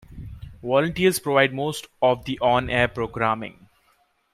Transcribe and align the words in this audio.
Volunteers 0.63 1.19
provide 1.19 1.53
most 1.53 1.85
of 2.01 2.25
the 2.25 2.39
on-air 2.39 2.87
programming. 2.87 3.67